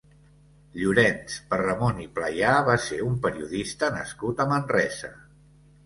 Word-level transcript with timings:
Llorenç 0.83 1.35
Perramon 1.51 2.01
i 2.05 2.07
Playà 2.17 2.55
va 2.71 2.79
ser 2.89 3.01
un 3.13 3.21
periodista 3.29 3.95
nascut 4.01 4.43
a 4.47 4.53
Manresa. 4.57 5.17